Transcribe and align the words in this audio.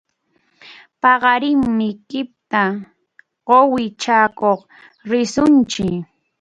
Paqarinmi 1.01 1.87
kʼita 2.09 2.63
quwi 3.47 3.83
chakuq 4.01 4.59
risunchik. 5.09 5.95